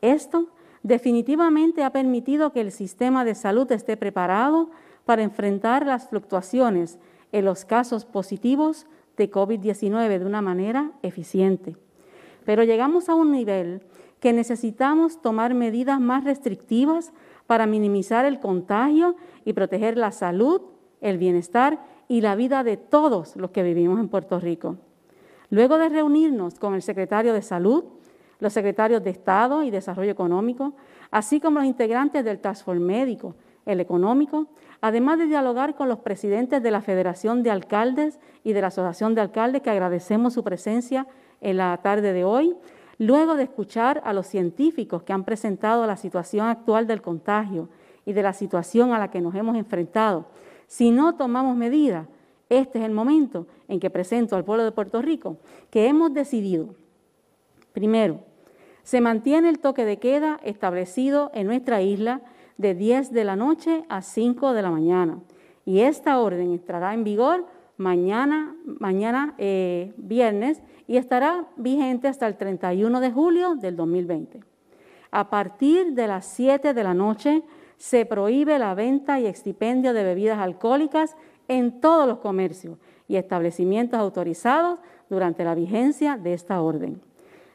[0.00, 0.48] Esto
[0.82, 4.70] definitivamente ha permitido que el sistema de salud esté preparado
[5.04, 6.98] para enfrentar las fluctuaciones
[7.32, 11.76] en los casos positivos de COVID-19 de una manera eficiente.
[12.44, 13.82] Pero llegamos a un nivel
[14.20, 17.12] que necesitamos tomar medidas más restrictivas
[17.46, 20.62] para minimizar el contagio y proteger la salud,
[21.00, 21.78] el bienestar
[22.08, 24.76] y la vida de todos los que vivimos en Puerto Rico.
[25.50, 27.84] Luego de reunirnos con el secretario de Salud,
[28.40, 30.74] los secretarios de Estado y Desarrollo Económico,
[31.10, 33.34] así como los integrantes del Task Force Médico,
[33.66, 34.46] el Económico,
[34.80, 39.14] además de dialogar con los presidentes de la Federación de Alcaldes y de la Asociación
[39.14, 41.06] de Alcaldes, que agradecemos su presencia
[41.40, 42.56] en la tarde de hoy,
[42.98, 47.68] luego de escuchar a los científicos que han presentado la situación actual del contagio
[48.06, 50.26] y de la situación a la que nos hemos enfrentado,
[50.68, 52.06] si no tomamos medidas,
[52.48, 55.38] este es el momento en que presento al pueblo de Puerto Rico
[55.70, 56.68] que hemos decidido,
[57.72, 58.20] primero,
[58.84, 62.22] se mantiene el toque de queda establecido en nuestra isla
[62.56, 65.18] de 10 de la noche a 5 de la mañana.
[65.64, 72.36] Y esta orden entrará en vigor mañana, mañana eh, viernes y estará vigente hasta el
[72.36, 74.40] 31 de julio del 2020.
[75.10, 77.42] A partir de las 7 de la noche
[77.78, 83.98] se prohíbe la venta y extipendio de bebidas alcohólicas en todos los comercios y establecimientos
[83.98, 87.00] autorizados durante la vigencia de esta orden.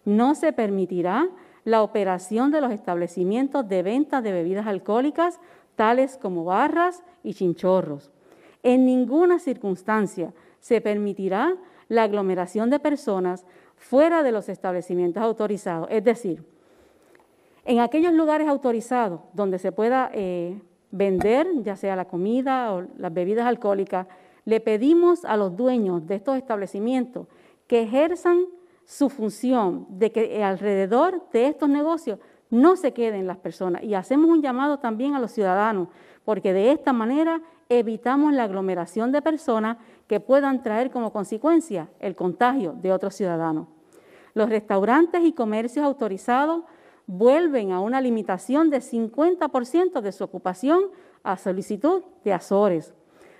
[0.05, 1.29] No se permitirá
[1.65, 5.39] la operación de los establecimientos de venta de bebidas alcohólicas,
[5.75, 8.11] tales como barras y chinchorros.
[8.63, 11.55] En ninguna circunstancia se permitirá
[11.89, 16.43] la aglomeración de personas fuera de los establecimientos autorizados, es decir,
[17.65, 20.59] en aquellos lugares autorizados donde se pueda eh,
[20.91, 24.07] vender, ya sea la comida o las bebidas alcohólicas,
[24.45, 27.27] le pedimos a los dueños de estos establecimientos
[27.67, 28.45] que ejerzan
[28.85, 33.83] su función de que alrededor de estos negocios no se queden las personas.
[33.83, 35.87] Y hacemos un llamado también a los ciudadanos,
[36.25, 42.15] porque de esta manera evitamos la aglomeración de personas que puedan traer como consecuencia el
[42.15, 43.67] contagio de otros ciudadanos.
[44.33, 46.63] Los restaurantes y comercios autorizados
[47.07, 50.83] vuelven a una limitación de 50% de su ocupación
[51.23, 52.93] a solicitud de Azores.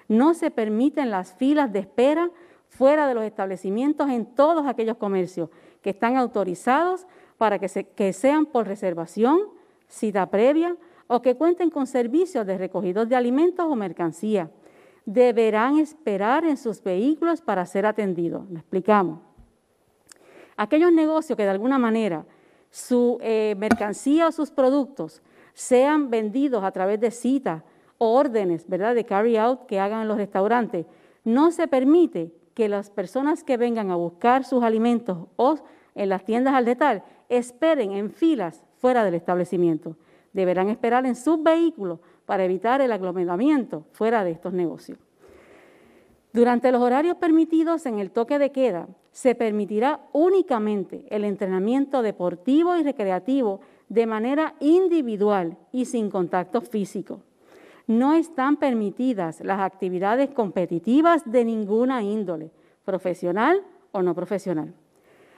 [0.07, 2.29] No se permiten las filas de espera
[2.67, 5.49] fuera de los establecimientos en todos aquellos comercios
[5.81, 7.05] que están autorizados
[7.37, 9.39] para que, sean por reservación,
[9.87, 10.75] cita previa
[11.07, 14.49] o que cuenten con servicios de recogidos de alimentos o mercancía.
[15.05, 18.49] Deberán esperar en sus vehículos para ser atendidos.
[18.49, 19.19] Lo explicamos.
[20.55, 22.25] Aquellos negocios que de alguna manera
[22.73, 25.21] su eh, mercancía o sus productos
[25.53, 27.61] sean vendidos a través de citas
[27.99, 30.87] o órdenes, ¿verdad?, de carry out que hagan en los restaurantes,
[31.23, 35.59] no se permite que las personas que vengan a buscar sus alimentos o
[35.93, 39.95] en las tiendas al detalle esperen en filas fuera del establecimiento.
[40.33, 44.97] Deberán esperar en sus vehículos para evitar el aglomeramiento fuera de estos negocios.
[46.31, 52.75] Durante los horarios permitidos en el toque de queda, se permitirá únicamente el entrenamiento deportivo
[52.75, 57.21] y recreativo de manera individual y sin contacto físico
[57.87, 62.51] no están permitidas las actividades competitivas de ninguna índole,
[62.85, 64.73] profesional o no profesional.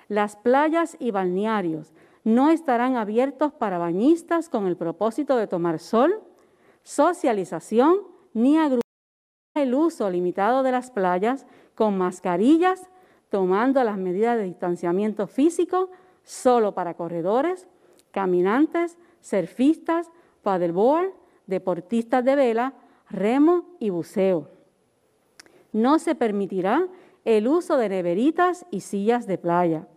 [0.07, 6.21] Las playas y balnearios no estarán abiertos para bañistas con el propósito de tomar sol,
[6.83, 7.97] socialización
[8.33, 8.81] ni agrupar
[9.55, 12.89] el uso limitado de las playas con mascarillas,
[13.29, 15.89] tomando las medidas de distanciamiento físico
[16.23, 17.67] solo para corredores,
[18.11, 20.11] caminantes, surfistas,
[20.41, 21.11] paddleboard,
[21.47, 22.73] deportistas de vela,
[23.09, 24.49] remo y buceo.
[25.71, 26.87] No se permitirá
[27.25, 29.87] el uso de neveritas y sillas de playa.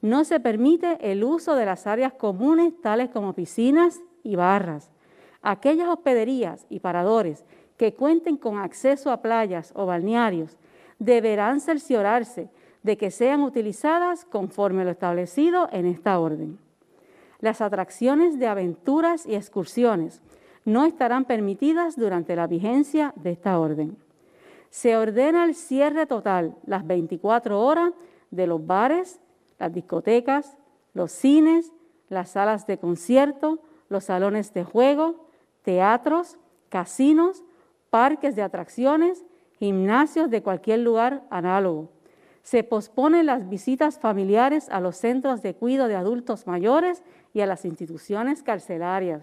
[0.00, 4.90] No se permite el uso de las áreas comunes tales como piscinas y barras.
[5.42, 7.44] Aquellas hospederías y paradores
[7.76, 10.56] que cuenten con acceso a playas o balnearios
[11.04, 12.48] deberán cerciorarse
[12.82, 16.58] de que sean utilizadas conforme lo establecido en esta orden.
[17.40, 20.22] Las atracciones de aventuras y excursiones
[20.64, 23.96] no estarán permitidas durante la vigencia de esta orden.
[24.70, 27.92] Se ordena el cierre total las 24 horas
[28.30, 29.20] de los bares,
[29.58, 30.56] las discotecas,
[30.94, 31.72] los cines,
[32.08, 35.26] las salas de concierto, los salones de juego,
[35.62, 36.38] teatros,
[36.68, 37.44] casinos,
[37.90, 39.24] parques de atracciones,
[39.64, 41.88] gimnasios de cualquier lugar análogo.
[42.42, 47.46] Se posponen las visitas familiares a los centros de cuidado de adultos mayores y a
[47.46, 49.22] las instituciones carcelarias.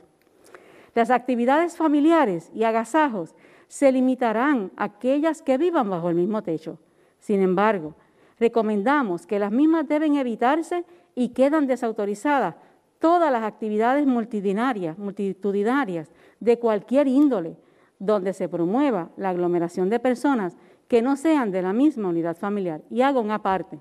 [0.95, 3.36] Las actividades familiares y agasajos
[3.67, 6.80] se limitarán a aquellas que vivan bajo el mismo techo.
[7.19, 7.93] Sin embargo,
[8.39, 12.56] recomendamos que las mismas deben evitarse y quedan desautorizadas
[12.97, 14.97] todas las actividades multitudinarias,
[16.39, 17.58] de cualquier índole,
[18.02, 22.82] donde se promueva la aglomeración de personas que no sean de la misma unidad familiar.
[22.90, 23.80] Y hago una parte.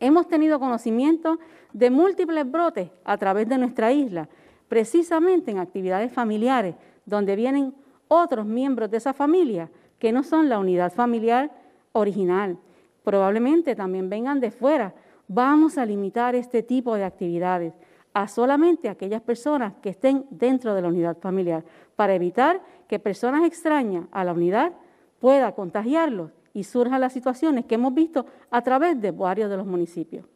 [0.00, 1.38] Hemos tenido conocimiento
[1.72, 4.28] de múltiples brotes a través de nuestra isla,
[4.68, 6.74] precisamente en actividades familiares,
[7.06, 7.74] donde vienen
[8.06, 11.50] otros miembros de esa familia que no son la unidad familiar
[11.92, 12.58] original.
[13.02, 14.92] Probablemente también vengan de fuera.
[15.26, 17.72] Vamos a limitar este tipo de actividades
[18.14, 21.64] a solamente aquellas personas que estén dentro de la unidad familiar,
[21.96, 24.72] para evitar que personas extrañas a la unidad
[25.18, 29.66] puedan contagiarlos y surjan las situaciones que hemos visto a través de varios de los
[29.66, 30.26] municipios.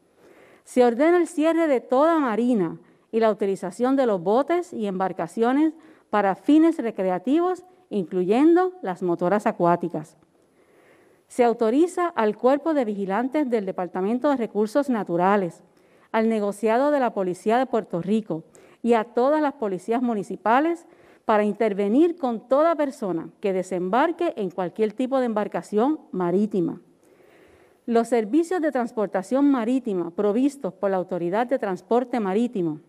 [0.64, 2.78] Se ordena el cierre de toda marina
[3.12, 5.72] y la utilización de los botes y embarcaciones
[6.10, 10.16] para fines recreativos, incluyendo las motoras acuáticas.
[11.26, 15.62] Se autoriza al Cuerpo de Vigilantes del Departamento de Recursos Naturales,
[16.10, 18.44] al negociado de la Policía de Puerto Rico
[18.82, 20.86] y a todas las policías municipales
[21.28, 26.80] para intervenir con toda persona que desembarque en cualquier tipo de embarcación marítima.
[27.84, 32.80] Los servicios de transportación marítima provistos por la Autoridad de Transporte Marítimo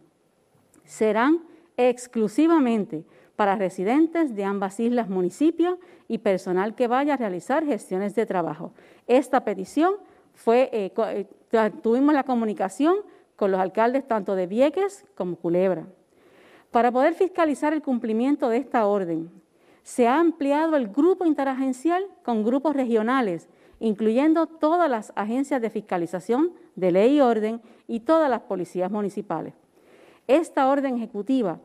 [0.86, 1.43] serán
[1.75, 3.04] exclusivamente
[3.36, 8.71] para residentes de ambas islas, municipios y personal que vaya a realizar gestiones de trabajo.
[9.06, 9.95] Esta petición
[10.34, 12.99] fue, eh, eh, tuvimos la comunicación
[13.36, 15.88] con los alcaldes tanto de Vieques como Culebra.
[16.71, 19.32] Para poder fiscalizar el cumplimiento de esta orden,
[19.82, 26.51] se ha ampliado el grupo interagencial con grupos regionales, incluyendo todas las agencias de fiscalización
[26.75, 29.55] de ley y orden y todas las policías municipales.
[30.27, 31.60] Esta orden ejecutiva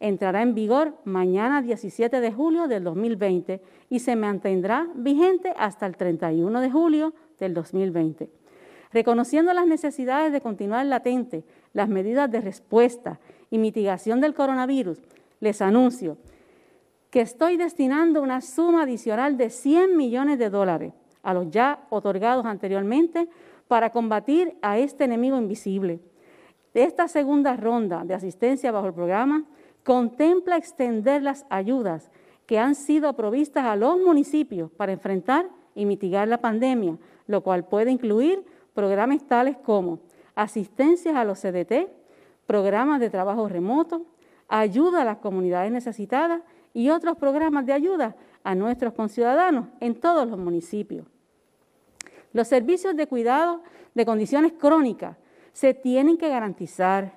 [0.00, 5.96] entrará en vigor mañana 17 de julio del 2020 y se mantendrá vigente hasta el
[5.96, 8.28] 31 de julio del 2020.
[8.92, 11.44] Reconociendo las necesidades de continuar latente
[11.74, 15.00] las medidas de respuesta y mitigación del coronavirus,
[15.40, 16.18] les anuncio
[17.10, 22.44] que estoy destinando una suma adicional de 100 millones de dólares a los ya otorgados
[22.44, 23.28] anteriormente
[23.66, 26.00] para combatir a este enemigo invisible.
[26.74, 29.44] Esta segunda ronda de asistencia bajo el programa
[29.84, 32.10] contempla extender las ayudas
[32.46, 37.64] que han sido provistas a los municipios para enfrentar y mitigar la pandemia, lo cual
[37.64, 40.00] puede incluir programas tales como
[40.34, 41.88] asistencias a los CDT,
[42.48, 44.06] programas de trabajo remoto,
[44.48, 46.42] ayuda a las comunidades necesitadas
[46.74, 51.06] y otros programas de ayuda a nuestros conciudadanos en todos los municipios.
[52.32, 53.62] Los servicios de cuidado
[53.94, 55.16] de condiciones crónicas
[55.52, 57.12] se tienen que garantizar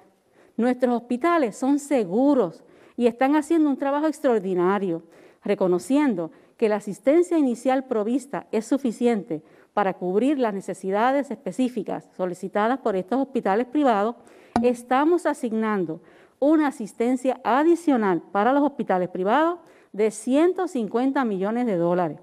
[0.58, 2.64] Nuestros hospitales son seguros
[2.98, 5.02] y están haciendo un trabajo extraordinario,
[5.44, 9.42] reconociendo que la asistencia inicial provista es suficiente
[9.74, 14.18] para cubrir las necesidades específicas solicitadas por estos hospitales privados,
[14.64, 16.02] estamos asignando
[16.40, 19.60] una asistencia adicional para los hospitales privados
[19.92, 22.20] de 150 millones de dólares.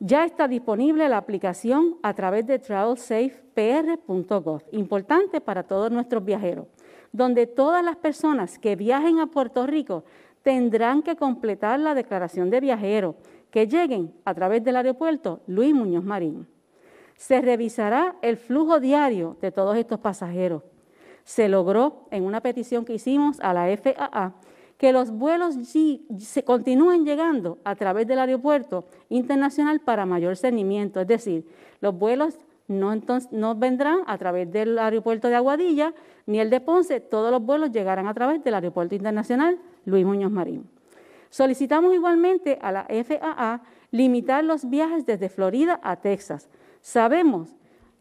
[0.00, 6.66] Ya está disponible la aplicación a través de travelsafepr.gov, importante para todos nuestros viajeros
[7.12, 10.04] donde todas las personas que viajen a Puerto Rico
[10.42, 13.16] tendrán que completar la declaración de viajero
[13.50, 16.46] que lleguen a través del aeropuerto Luis Muñoz Marín.
[17.16, 20.62] Se revisará el flujo diario de todos estos pasajeros.
[21.28, 24.32] Se logró en una petición que hicimos a la FAA
[24.78, 25.56] que los vuelos
[26.18, 31.46] se continúen llegando a través del aeropuerto internacional para mayor cernimiento, es decir,
[31.82, 32.98] los vuelos no,
[33.30, 35.92] no vendrán a través del aeropuerto de Aguadilla
[36.24, 40.30] ni el de Ponce, todos los vuelos llegarán a través del aeropuerto internacional Luis Muñoz
[40.30, 40.66] Marín.
[41.28, 43.60] Solicitamos igualmente a la FAA
[43.90, 46.48] limitar los viajes desde Florida a Texas.
[46.80, 47.54] Sabemos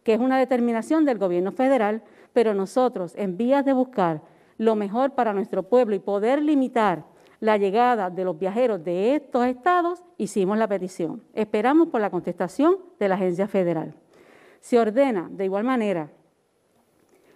[0.05, 2.01] que es una determinación del gobierno federal,
[2.37, 4.21] pero nosotros, en vías de buscar
[4.59, 7.03] lo mejor para nuestro pueblo y poder limitar
[7.39, 11.23] la llegada de los viajeros de estos estados, hicimos la petición.
[11.33, 13.95] Esperamos por la contestación de la agencia federal.
[14.59, 16.11] Se ordena, de igual manera,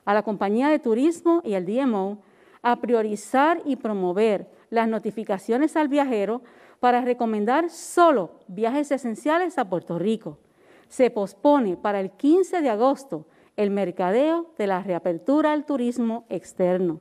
[0.06, 2.20] a la compañía de turismo y al DMO
[2.62, 6.44] a priorizar y promover las notificaciones al viajero
[6.80, 10.38] para recomendar solo viajes esenciales a Puerto Rico.
[10.90, 13.26] Se pospone para el 15 de agosto
[13.58, 17.00] el mercadeo de la reapertura al turismo externo.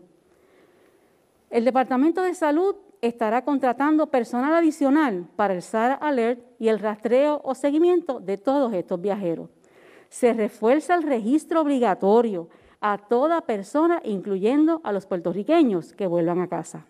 [1.51, 7.41] El Departamento de Salud estará contratando personal adicional para el SAR Alert y el rastreo
[7.45, 9.49] o seguimiento de todos estos viajeros.
[10.09, 12.49] Se refuerza el registro obligatorio
[12.81, 16.87] a toda persona, incluyendo a los puertorriqueños que vuelvan a casa.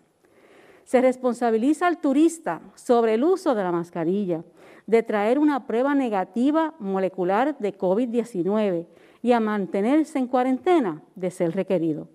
[0.83, 4.43] Se responsabiliza al turista sobre el uso de la mascarilla,
[4.87, 8.87] de traer una prueba negativa molecular de COVID-19
[9.21, 12.07] y a mantenerse en cuarentena de ser requerido.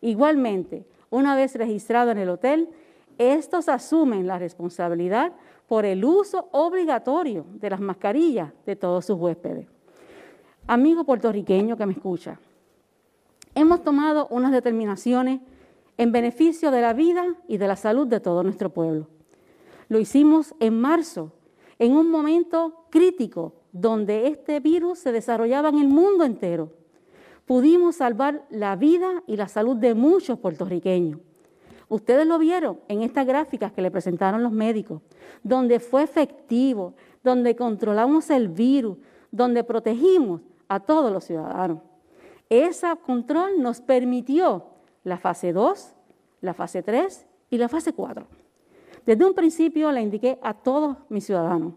[0.00, 2.68] Igualmente, una vez registrado en el hotel,
[3.18, 5.32] estos asumen la responsabilidad
[5.66, 9.66] por el uso obligatorio de las mascarillas de todos sus huéspedes.
[10.66, 12.38] Amigo puertorriqueño que me escucha,
[13.54, 15.40] hemos tomado unas determinaciones
[15.96, 19.08] en beneficio de la vida y de la salud de todo nuestro pueblo.
[19.88, 21.32] Lo hicimos en marzo,
[21.78, 26.72] en un momento crítico donde este virus se desarrollaba en el mundo entero.
[27.44, 31.20] Pudimos salvar la vida y la salud de muchos puertorriqueños.
[31.88, 35.02] Ustedes lo vieron en estas gráficas que le presentaron los médicos,
[35.42, 38.98] donde fue efectivo, donde controlamos el virus,
[39.30, 41.78] donde protegimos a todos los ciudadanos.
[42.48, 44.66] Ese control nos permitió
[45.04, 45.94] la fase 2,
[46.40, 48.26] la fase 3 y la fase 4.
[49.04, 51.74] Desde un principio le indiqué a todos mis ciudadanos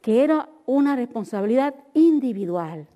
[0.00, 2.86] que era una responsabilidad individual,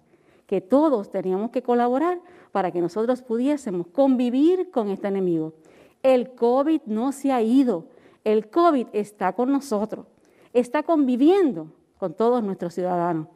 [0.46, 2.20] que todos teníamos que colaborar
[2.52, 5.54] para que nosotros pudiésemos convivir con este enemigo.
[6.02, 7.86] El COVID no se ha ido,
[8.24, 10.06] el COVID está con nosotros,
[10.52, 13.28] está conviviendo con todos nuestros ciudadanos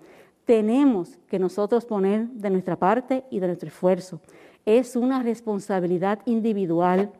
[0.49, 4.19] tenemos que nosotros poner de nuestra parte y de nuestro esfuerzo.
[4.65, 7.13] Es una responsabilidad individual.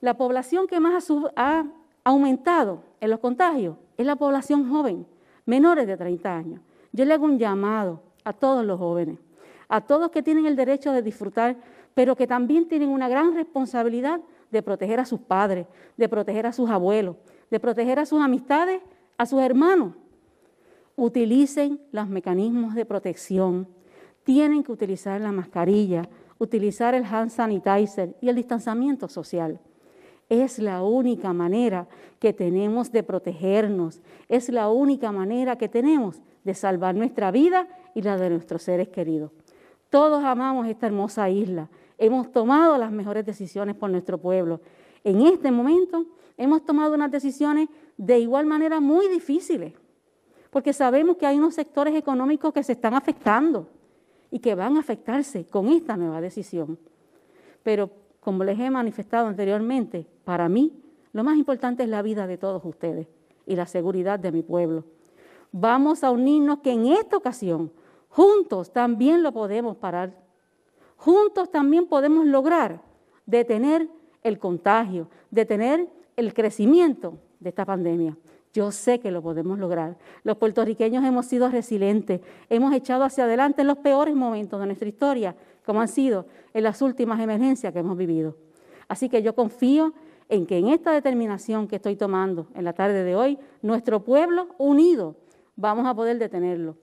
[0.00, 1.66] La población que más ha
[2.02, 5.06] aumentado en los contagios es la población joven,
[5.50, 6.60] menores de 30 años.
[6.92, 9.18] Yo le hago un llamado a todos los jóvenes,
[9.68, 11.56] a todos que tienen el derecho de disfrutar,
[11.92, 14.20] pero que también tienen una gran responsabilidad
[14.50, 17.16] de proteger a sus padres, de proteger a sus abuelos,
[17.50, 18.80] de proteger a sus amistades,
[19.18, 19.94] a sus hermanos
[20.96, 23.66] utilicen los mecanismos de protección.
[24.22, 29.58] Tienen que utilizar la mascarilla, utilizar el hand sanitizer y el distanciamiento social.
[30.30, 31.88] Es la única manera
[32.20, 38.02] que tenemos de protegernos, es la única manera que tenemos de salvar nuestra vida y
[38.02, 39.32] la de nuestros seres queridos.
[39.90, 41.68] Todos amamos esta hermosa isla,
[41.98, 44.60] hemos tomado las mejores decisiones por nuestro pueblo.
[45.02, 46.06] En este momento
[46.36, 49.74] hemos tomado unas decisiones de igual manera muy difíciles,
[50.50, 53.68] porque sabemos que hay unos sectores económicos que se están afectando
[54.30, 56.78] y que van a afectarse con esta nueva decisión.
[57.64, 57.90] Pero
[58.20, 60.72] como les he manifestado anteriormente, para mí
[61.12, 63.08] lo más importante es la vida de todos ustedes
[63.46, 64.84] y la seguridad de mi pueblo.
[65.52, 67.72] Vamos a unirnos que en esta ocasión
[68.08, 70.14] juntos también lo podemos parar.
[70.96, 72.80] Juntos también podemos lograr
[73.26, 73.88] detener
[74.22, 78.16] el contagio, detener el crecimiento de esta pandemia.
[78.52, 79.96] Yo sé que lo podemos lograr.
[80.24, 84.88] Los puertorriqueños hemos sido resilientes, hemos echado hacia adelante en los peores momentos de nuestra
[84.88, 85.36] historia,
[85.70, 88.34] como han sido en las últimas emergencias que hemos vivido.
[88.88, 89.94] Así que yo confío
[90.28, 94.48] en que en esta determinación que estoy tomando en la tarde de hoy, nuestro pueblo
[94.58, 95.14] unido
[95.54, 96.74] vamos a poder detenerlo.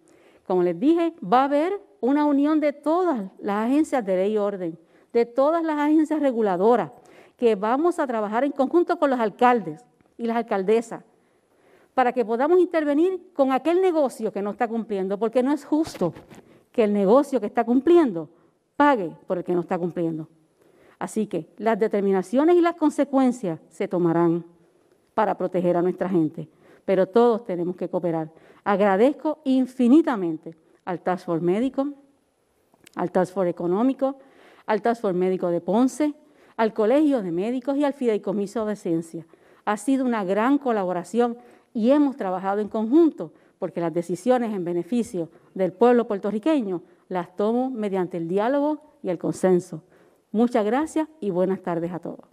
[0.45, 4.37] Como les dije, va a haber una unión de todas las agencias de ley y
[4.37, 4.79] orden,
[5.11, 6.93] de todas las agencias reguladoras,
[7.35, 9.83] que vamos a trabajar en conjunto con los alcaldes
[10.17, 11.03] y las alcaldesas
[11.93, 16.13] para que podamos intervenir con aquel negocio que no está cumpliendo, porque no es justo
[16.71, 18.29] que el negocio que está cumpliendo
[18.77, 20.29] pague por el que no está cumpliendo.
[20.99, 24.45] Así que las determinaciones y las consecuencias se tomarán
[25.13, 26.47] para proteger a nuestra gente,
[26.85, 28.31] pero todos tenemos que cooperar.
[28.63, 30.55] Agradezco infinitamente
[30.85, 31.87] al Task Force Médico,
[32.95, 34.17] al Task Force Económico,
[34.65, 36.13] al Task Force Médico de Ponce,
[36.55, 39.25] al Colegio de Médicos y al Fideicomiso de Ciencia.
[39.65, 41.37] Ha sido una gran colaboración
[41.73, 47.69] y hemos trabajado en conjunto porque las decisiones en beneficio del pueblo puertorriqueño las tomo
[47.69, 49.83] mediante el diálogo y el consenso.
[50.31, 52.25] Muchas gracias y buenas tardes a todos.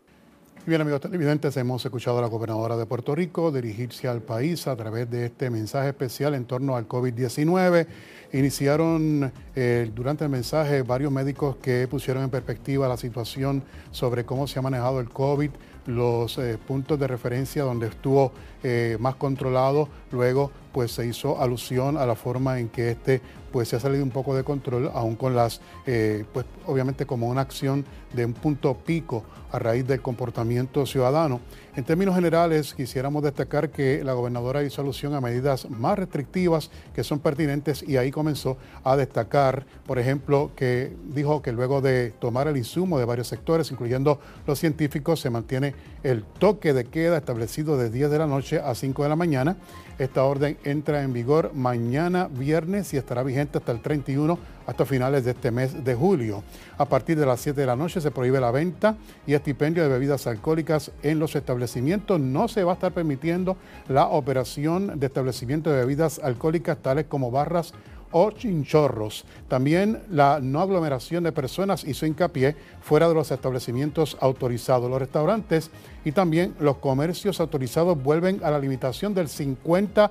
[0.66, 4.74] Bien, amigos televidentes, hemos escuchado a la gobernadora de Puerto Rico dirigirse al país a
[4.74, 7.86] través de este mensaje especial en torno al COVID-19.
[8.32, 14.46] Iniciaron eh, durante el mensaje varios médicos que pusieron en perspectiva la situación sobre cómo
[14.46, 15.50] se ha manejado el COVID
[15.86, 19.88] los eh, puntos de referencia donde estuvo eh, más controlado.
[20.14, 23.20] Luego, pues se hizo alusión a la forma en que este
[23.54, 27.28] pues se ha salido un poco de control, aún con las, eh, pues obviamente como
[27.28, 31.40] una acción de un punto pico a raíz del comportamiento ciudadano.
[31.76, 37.04] En términos generales, quisiéramos destacar que la gobernadora hizo alusión a medidas más restrictivas que
[37.04, 42.48] son pertinentes y ahí comenzó a destacar, por ejemplo, que dijo que luego de tomar
[42.48, 47.78] el insumo de varios sectores, incluyendo los científicos, se mantiene el toque de queda establecido
[47.78, 49.56] de 10 de la noche a 5 de la mañana.
[50.04, 55.24] Esta orden entra en vigor mañana viernes y estará vigente hasta el 31, hasta finales
[55.24, 56.42] de este mes de julio.
[56.76, 58.96] A partir de las 7 de la noche se prohíbe la venta
[59.26, 62.20] y estipendio de bebidas alcohólicas en los establecimientos.
[62.20, 63.56] No se va a estar permitiendo
[63.88, 67.72] la operación de establecimientos de bebidas alcohólicas tales como barras
[68.16, 69.24] o chinchorros.
[69.48, 74.88] También la no aglomeración de personas hizo hincapié fuera de los establecimientos autorizados.
[74.88, 75.72] Los restaurantes
[76.04, 80.10] y también los comercios autorizados vuelven a la limitación del 50%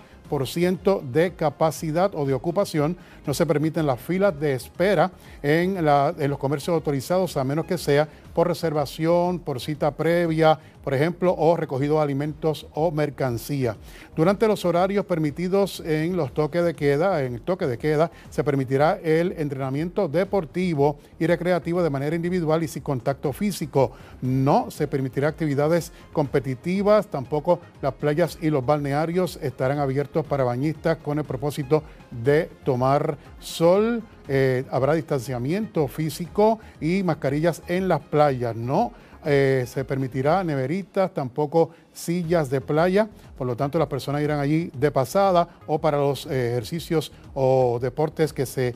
[1.12, 2.98] de capacidad o de ocupación.
[3.26, 5.12] No se permiten las filas de espera
[5.42, 10.94] en, en los comercios autorizados a menos que sea por reservación, por cita previa, por
[10.94, 13.78] ejemplo, o recogido de alimentos o mercancía.
[14.16, 18.44] Durante los horarios permitidos en los toques de queda, en el toque de queda, se
[18.44, 23.92] permitirá el entrenamiento deportivo y recreativo de manera individual y sin contacto físico.
[24.22, 30.98] No se permitirá actividades competitivas, tampoco las playas y los balnearios estarán abiertos para bañistas
[30.98, 34.04] con el propósito de tomar sol.
[34.28, 38.56] Eh, habrá distanciamiento físico y mascarillas en las playas.
[38.56, 38.92] No
[39.26, 43.08] eh, se permitirá neveritas, tampoco sillas de playa.
[43.38, 47.80] Por lo tanto, las personas irán allí de pasada o para los eh, ejercicios o
[47.82, 48.76] deportes que se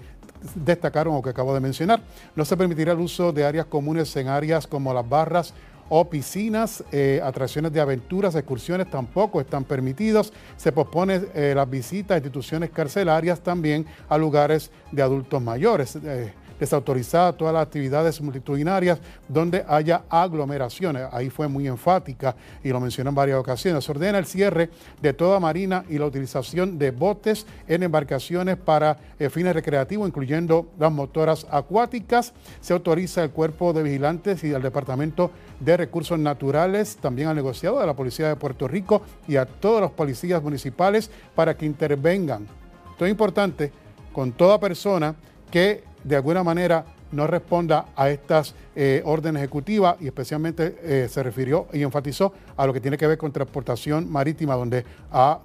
[0.55, 2.01] destacaron o que acabo de mencionar.
[2.35, 5.53] No se permitirá el uso de áreas comunes en áreas como las barras
[5.89, 10.33] o piscinas, eh, atracciones de aventuras, excursiones tampoco están permitidos.
[10.57, 15.95] Se pospone eh, las visitas a instituciones carcelarias también a lugares de adultos mayores.
[15.95, 21.07] Eh, desautorizada todas las actividades multitudinarias donde haya aglomeraciones.
[21.11, 23.83] Ahí fue muy enfática y lo mencionó en varias ocasiones.
[23.83, 24.69] Se ordena el cierre
[25.01, 30.67] de toda marina y la utilización de botes en embarcaciones para eh, fines recreativos, incluyendo
[30.79, 32.33] las motoras acuáticas.
[32.61, 37.79] Se autoriza el cuerpo de vigilantes y al Departamento de Recursos Naturales, también al negociado
[37.79, 42.47] de la Policía de Puerto Rico y a todos los policías municipales para que intervengan.
[42.91, 43.71] Esto es importante
[44.11, 45.15] con toda persona
[45.51, 51.23] que de alguna manera no responda a estas eh, órdenes ejecutivas y especialmente eh, se
[51.23, 54.85] refirió y enfatizó a lo que tiene que ver con transportación marítima, donde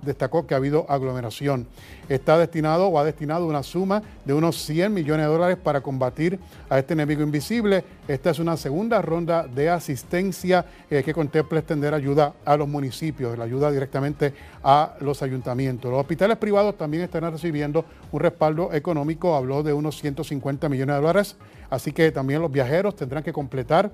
[0.02, 1.66] destacó que ha habido aglomeración.
[2.10, 6.38] Está destinado o ha destinado una suma de unos 100 millones de dólares para combatir
[6.68, 7.82] a este enemigo invisible.
[8.06, 13.38] Esta es una segunda ronda de asistencia eh, que contempla extender ayuda a los municipios,
[13.38, 15.90] la ayuda directamente a los ayuntamientos.
[15.90, 21.00] Los hospitales privados también estarán recibiendo un respaldo económico, habló de unos 150 millones de
[21.00, 21.36] dólares,
[21.72, 23.90] así que también los viajeros tendrán que completar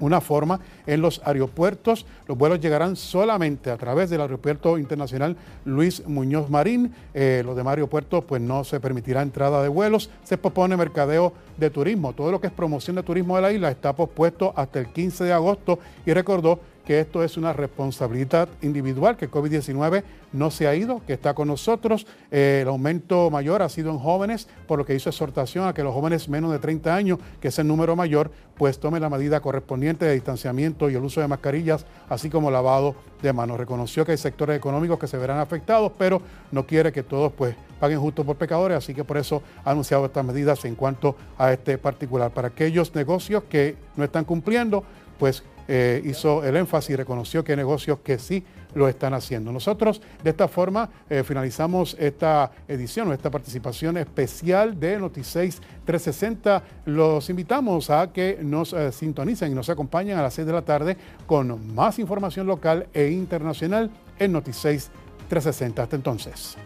[0.00, 2.04] una forma en los aeropuertos.
[2.26, 6.92] Los vuelos llegarán solamente a través del Aeropuerto Internacional Luis Muñoz Marín.
[7.14, 10.10] Eh, los demás aeropuertos pues no se permitirá entrada de vuelos.
[10.24, 12.12] Se propone mercadeo de turismo.
[12.12, 15.24] Todo lo que es promoción de turismo de la isla está pospuesto hasta el 15
[15.24, 20.68] de agosto y recordó que esto es una responsabilidad individual, que el COVID-19 no se
[20.68, 22.06] ha ido, que está con nosotros.
[22.30, 25.82] Eh, el aumento mayor ha sido en jóvenes, por lo que hizo exhortación a que
[25.82, 29.40] los jóvenes menos de 30 años, que es el número mayor, pues tomen la medida
[29.40, 33.58] correspondiente de distanciamiento y el uso de mascarillas, así como lavado de manos.
[33.58, 36.22] Reconoció que hay sectores económicos que se verán afectados, pero
[36.52, 40.06] no quiere que todos pues paguen justo por pecadores, así que por eso ha anunciado
[40.06, 42.30] estas medidas en cuanto a este particular.
[42.30, 44.84] Para aquellos negocios que no están cumpliendo,
[45.18, 48.44] pues eh, hizo el énfasis y reconoció que hay negocios que sí
[48.74, 49.52] lo están haciendo.
[49.52, 56.62] Nosotros de esta forma eh, finalizamos esta edición o esta participación especial de Noticias 360.
[56.84, 60.62] Los invitamos a que nos eh, sintonicen y nos acompañen a las 6 de la
[60.62, 60.96] tarde
[61.26, 64.90] con más información local e internacional en Noticias
[65.28, 65.82] 360.
[65.82, 66.56] Hasta entonces.